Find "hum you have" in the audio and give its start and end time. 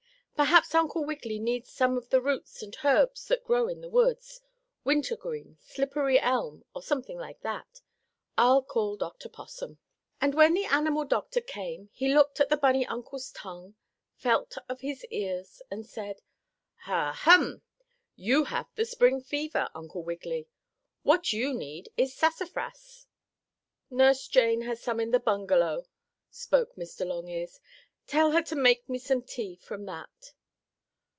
17.19-18.65